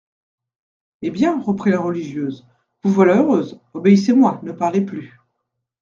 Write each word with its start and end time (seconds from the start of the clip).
Eh 1.03 1.11
bien, 1.11 1.39
reprit 1.39 1.69
la 1.69 1.79
religieuse, 1.79 2.47
vous 2.81 2.91
voilà 2.91 3.17
heureuse, 3.17 3.59
obéissez-moi, 3.75 4.39
ne 4.41 4.51
parlez 4.51 4.81
plus. 4.83 5.19